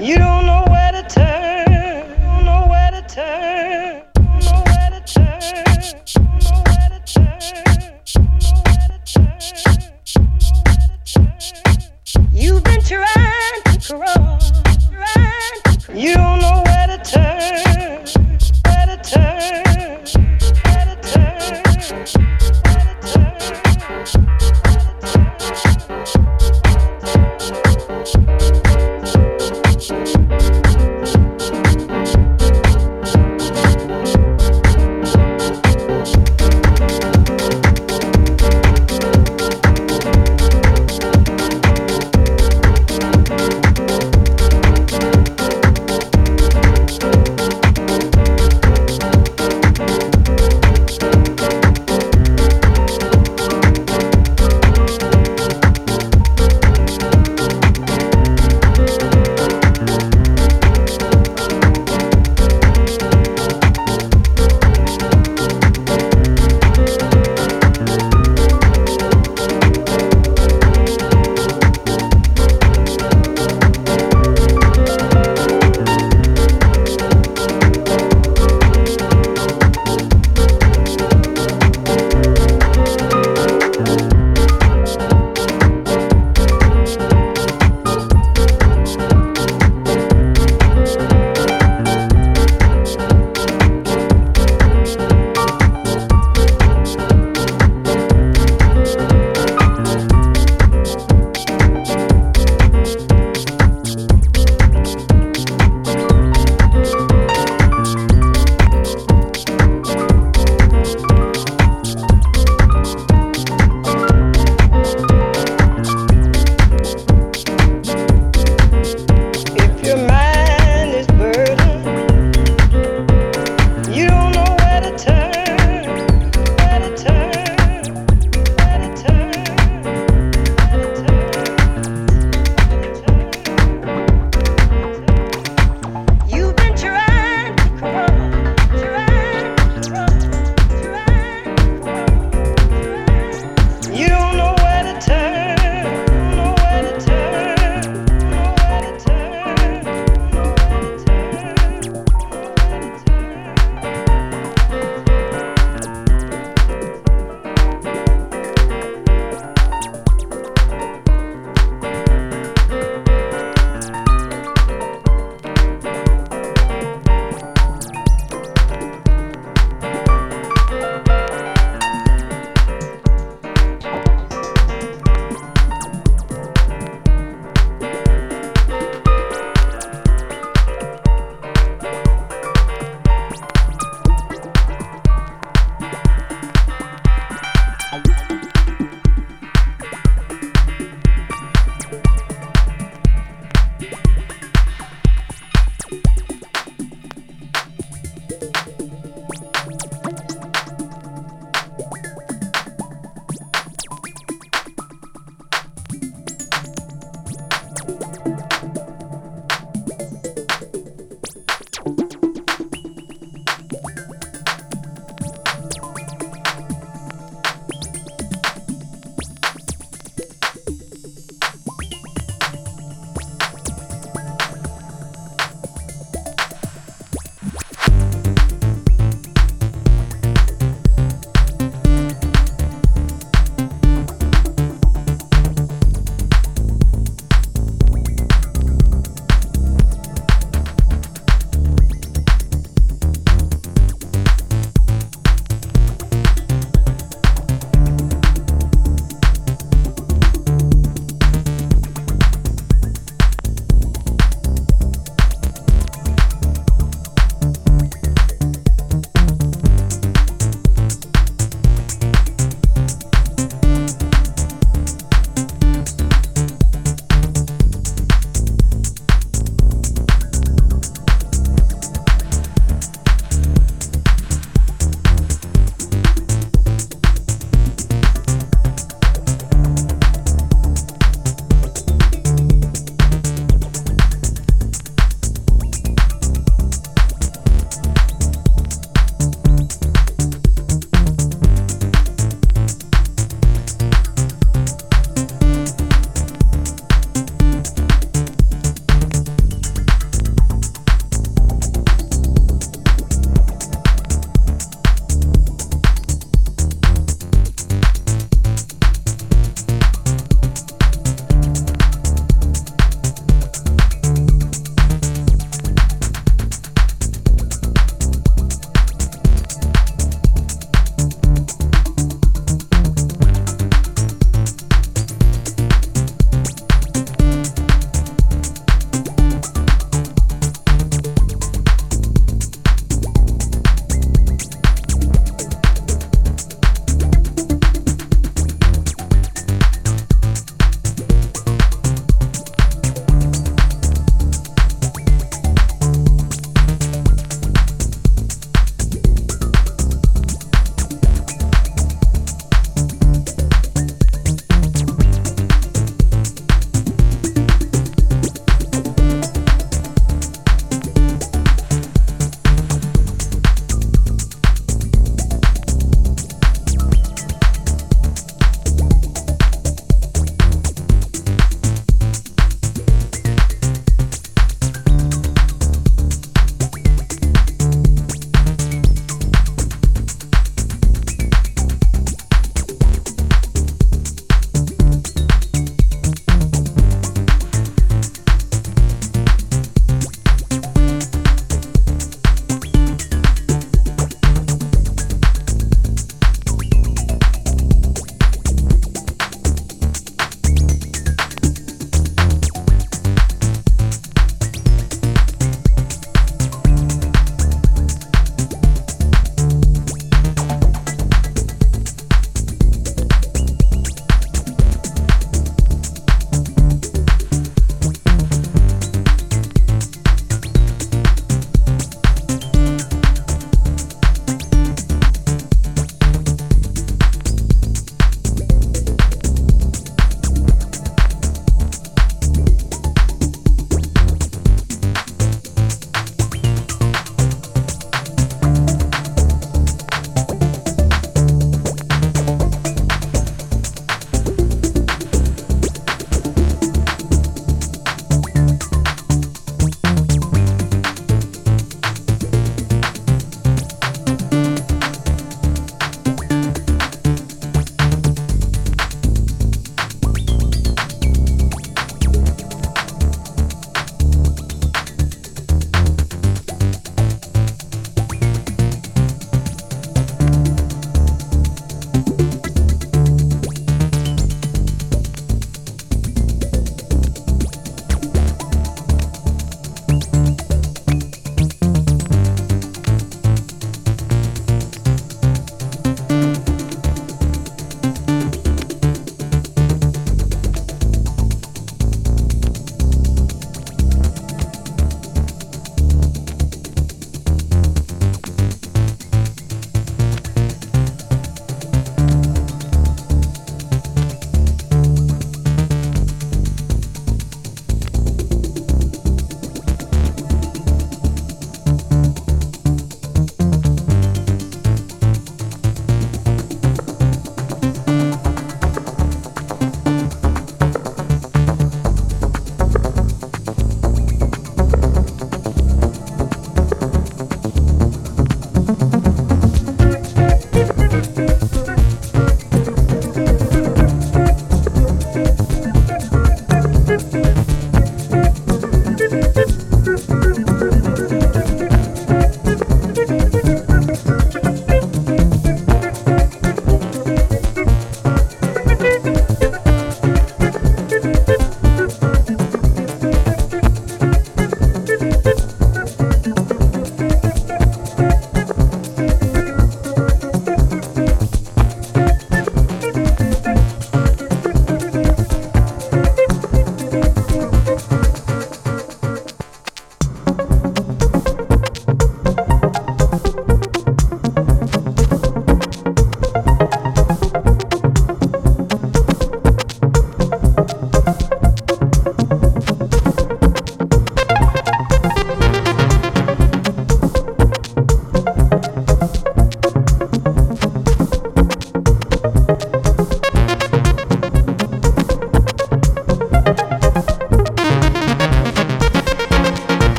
[0.00, 0.47] You don't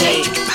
[0.00, 0.49] shake.